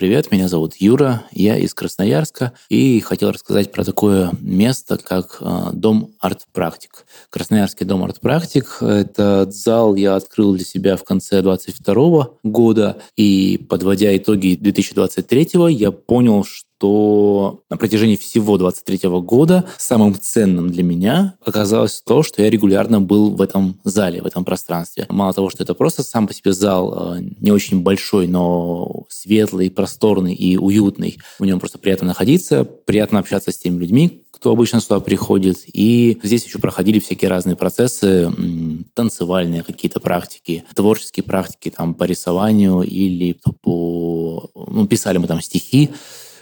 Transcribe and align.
Привет, 0.00 0.32
меня 0.32 0.48
зовут 0.48 0.76
Юра, 0.76 1.24
я 1.30 1.58
из 1.58 1.74
Красноярска 1.74 2.54
и 2.70 3.00
хотел 3.00 3.32
рассказать 3.32 3.70
про 3.70 3.84
такое 3.84 4.30
место, 4.40 4.96
как 4.96 5.36
э, 5.42 5.72
Дом 5.74 6.14
арт-практик. 6.20 7.04
Красноярский 7.28 7.84
Дом 7.84 8.04
арт-практик– 8.04 8.78
этот 8.80 9.54
зал 9.54 9.96
я 9.96 10.16
открыл 10.16 10.54
для 10.54 10.64
себя 10.64 10.96
в 10.96 11.04
конце 11.04 11.42
2022 11.42 12.28
года, 12.44 12.96
и 13.14 13.62
подводя 13.68 14.16
итоги 14.16 14.56
2023 14.58 15.50
я 15.68 15.92
понял, 15.92 16.44
что 16.44 16.69
что 16.80 17.60
на 17.68 17.76
протяжении 17.76 18.16
всего 18.16 18.56
23 18.56 19.00
года 19.20 19.66
самым 19.76 20.18
ценным 20.18 20.70
для 20.70 20.82
меня 20.82 21.34
оказалось 21.44 22.00
то, 22.00 22.22
что 22.22 22.42
я 22.42 22.48
регулярно 22.48 23.02
был 23.02 23.32
в 23.32 23.42
этом 23.42 23.78
зале, 23.84 24.22
в 24.22 24.26
этом 24.26 24.46
пространстве. 24.46 25.04
Мало 25.10 25.34
того, 25.34 25.50
что 25.50 25.62
это 25.62 25.74
просто 25.74 26.02
сам 26.02 26.26
по 26.26 26.32
себе 26.32 26.54
зал, 26.54 27.16
э, 27.16 27.20
не 27.38 27.52
очень 27.52 27.82
большой, 27.82 28.28
но 28.28 29.04
светлый, 29.10 29.70
просторный 29.70 30.32
и 30.32 30.56
уютный. 30.56 31.18
В 31.38 31.44
нем 31.44 31.60
просто 31.60 31.78
приятно 31.78 32.06
находиться, 32.08 32.64
приятно 32.64 33.18
общаться 33.18 33.52
с 33.52 33.58
теми 33.58 33.78
людьми, 33.78 34.22
кто 34.30 34.50
обычно 34.50 34.80
сюда 34.80 35.00
приходит. 35.00 35.58
И 35.66 36.18
здесь 36.22 36.46
еще 36.46 36.60
проходили 36.60 36.98
всякие 36.98 37.28
разные 37.28 37.56
процессы, 37.56 38.32
танцевальные 38.94 39.64
какие-то 39.64 40.00
практики, 40.00 40.64
творческие 40.74 41.24
практики 41.24 41.70
там 41.76 41.92
по 41.92 42.04
рисованию 42.04 42.80
или 42.80 43.36
по... 43.60 44.48
Ну, 44.54 44.86
писали 44.86 45.18
мы 45.18 45.26
там 45.26 45.42
стихи, 45.42 45.90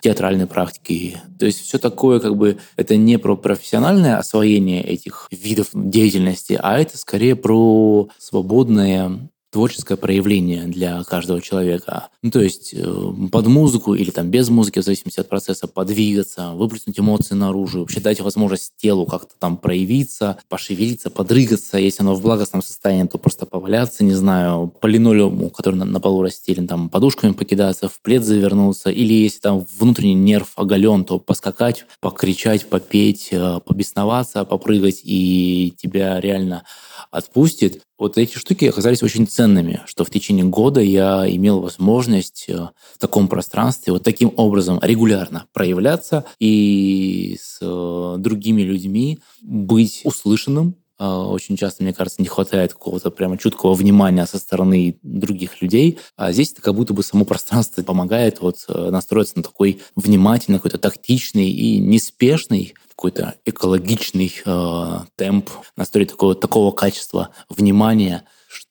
театральной 0.00 0.46
практики. 0.46 1.20
То 1.38 1.46
есть 1.46 1.60
все 1.60 1.78
такое, 1.78 2.20
как 2.20 2.36
бы, 2.36 2.58
это 2.76 2.96
не 2.96 3.18
про 3.18 3.36
профессиональное 3.36 4.16
освоение 4.18 4.82
этих 4.82 5.28
видов 5.30 5.68
деятельности, 5.72 6.58
а 6.60 6.78
это 6.78 6.98
скорее 6.98 7.36
про 7.36 8.08
свободное 8.18 9.30
творческое 9.50 9.96
проявление 9.96 10.64
для 10.64 11.02
каждого 11.04 11.40
человека. 11.40 12.08
Ну, 12.22 12.30
то 12.30 12.40
есть 12.40 12.74
э, 12.74 13.12
под 13.32 13.46
музыку 13.46 13.94
или 13.94 14.10
там 14.10 14.30
без 14.30 14.50
музыки, 14.50 14.80
в 14.80 14.84
зависимости 14.84 15.20
от 15.20 15.28
процесса, 15.28 15.66
подвигаться, 15.66 16.52
выплеснуть 16.52 16.98
эмоции 16.98 17.34
наружу, 17.34 17.80
вообще 17.80 18.00
дать 18.00 18.20
возможность 18.20 18.72
телу 18.76 19.06
как-то 19.06 19.34
там 19.38 19.56
проявиться, 19.56 20.38
пошевелиться, 20.48 21.08
подрыгаться. 21.08 21.78
Если 21.78 22.02
оно 22.02 22.14
в 22.14 22.22
благостном 22.22 22.62
состоянии, 22.62 23.08
то 23.08 23.18
просто 23.18 23.46
поваляться, 23.46 24.04
не 24.04 24.14
знаю, 24.14 24.72
по 24.80 24.86
линолеуму, 24.86 25.48
который 25.50 25.76
на, 25.76 25.84
на 25.84 26.00
полу 26.00 26.22
расстелен, 26.22 26.66
там 26.66 26.90
подушками 26.90 27.32
покидаться, 27.32 27.88
в 27.88 28.00
плед 28.00 28.24
завернуться. 28.24 28.90
Или 28.90 29.14
если 29.14 29.40
там 29.40 29.66
внутренний 29.78 30.14
нерв 30.14 30.52
оголен, 30.56 31.04
то 31.04 31.18
поскакать, 31.18 31.86
покричать, 32.00 32.66
попеть, 32.66 33.28
э, 33.30 33.60
побесноваться, 33.64 34.44
попрыгать, 34.44 35.00
и 35.04 35.74
тебя 35.78 36.20
реально 36.20 36.64
отпустит. 37.10 37.82
Вот 37.98 38.16
эти 38.16 38.38
штуки 38.38 38.64
оказались 38.66 39.02
очень 39.02 39.26
ценными, 39.26 39.82
что 39.86 40.04
в 40.04 40.10
течение 40.10 40.44
года 40.44 40.80
я 40.80 41.28
имел 41.28 41.60
возможность 41.60 42.46
э, 42.48 42.54
в 42.94 42.98
таком 42.98 43.28
пространстве 43.28 43.92
вот 43.92 44.04
таким 44.04 44.32
образом 44.36 44.78
регулярно 44.82 45.46
проявляться 45.52 46.24
и 46.38 47.36
с 47.40 47.58
э, 47.60 48.14
другими 48.18 48.62
людьми 48.62 49.18
быть 49.42 50.02
услышанным, 50.04 50.76
очень 50.98 51.56
часто, 51.56 51.82
мне 51.82 51.92
кажется, 51.92 52.20
не 52.20 52.28
хватает 52.28 52.72
какого-то 52.72 53.10
прямо 53.10 53.38
чуткого 53.38 53.74
внимания 53.74 54.26
со 54.26 54.38
стороны 54.38 54.98
других 55.02 55.62
людей. 55.62 55.98
А 56.16 56.32
здесь 56.32 56.52
это 56.52 56.62
как 56.62 56.74
будто 56.74 56.94
бы 56.94 57.02
само 57.02 57.24
пространство 57.24 57.82
помогает 57.82 58.40
вот 58.40 58.64
настроиться 58.68 59.36
на 59.36 59.42
такой 59.42 59.80
внимательный, 59.96 60.58
какой-то 60.58 60.78
тактичный 60.78 61.50
и 61.50 61.78
неспешный 61.78 62.74
какой-то 62.98 63.36
экологичный 63.44 64.34
э, 64.44 64.98
темп, 65.14 65.50
настроить 65.76 66.10
такого, 66.10 66.34
такого 66.34 66.72
качества 66.72 67.28
внимания, 67.48 68.24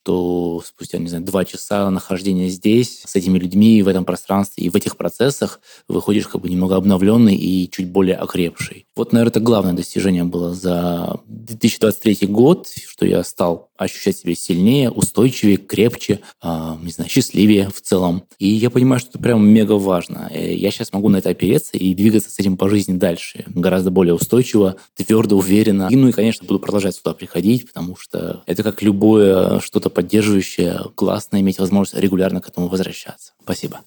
что 0.08 0.62
спустя, 0.66 1.00
не 1.00 1.10
знаю, 1.10 1.26
два 1.26 1.44
часа 1.44 1.90
нахождения 1.90 2.48
здесь, 2.48 3.02
с 3.06 3.14
этими 3.18 3.38
людьми, 3.38 3.84
в 3.84 3.90
этом 3.90 4.06
пространстве 4.06 4.64
и 4.64 4.70
в 4.70 4.76
этих 4.76 4.96
процессах 4.96 5.60
выходишь 5.90 6.30
как 6.30 6.40
бы 6.40 6.50
немного 6.50 6.78
обновленный 6.78 7.36
и 7.36 7.70
чуть 7.70 7.90
более 7.90 8.16
окрепший. 8.16 8.86
Вот, 8.96 9.12
наверное, 9.12 9.32
это 9.32 9.40
главное 9.42 9.74
достижение 9.74 10.24
было 10.24 10.54
за 10.54 11.20
2023 11.28 12.26
год, 12.28 12.70
что 12.88 13.06
я 13.06 13.22
стал 13.26 13.70
ощущать 13.78 14.18
себя 14.18 14.34
сильнее, 14.34 14.90
устойчивее, 14.90 15.58
крепче, 15.58 16.22
э, 16.42 16.76
не 16.82 16.92
знаю, 16.92 17.10
счастливее 17.10 17.70
в 17.70 17.82
целом. 17.82 18.24
И 18.40 18.48
я 18.48 18.70
понимаю, 18.70 19.00
что 19.00 19.12
это 19.12 19.20
прям 19.20 19.48
мега 19.48 19.74
важно. 19.74 20.30
Э, 20.32 20.56
я 20.56 20.72
сейчас 20.72 20.94
могу 20.94 21.10
на 21.10 21.18
это 21.18 21.30
опереться 21.30 21.78
и 21.78 21.94
двигаться 21.94 22.32
с 22.32 22.40
этим 22.40 22.58
по 22.58 22.70
жизни 22.70 22.98
дальше. 22.98 23.44
Гораздо 23.48 23.92
более 23.92 24.16
устойчиво, 24.16 24.78
твердо, 24.96 25.38
уверенно. 25.38 25.90
И, 25.92 25.96
ну 25.96 26.08
и, 26.08 26.12
конечно, 26.12 26.48
буду 26.48 26.60
продолжать 26.60 26.96
сюда 26.96 27.14
приходить, 27.14 27.68
потому 27.68 27.96
что 27.96 28.42
это 28.48 28.64
как 28.64 28.82
любое 28.82 29.60
что-то 29.60 29.90
поддерживающее, 29.98 30.92
классно 30.94 31.42
иметь 31.42 31.58
возможность 31.58 32.00
регулярно 32.00 32.40
к 32.40 32.48
этому 32.48 32.68
возвращаться. 32.68 33.34
Спасибо. 33.42 33.82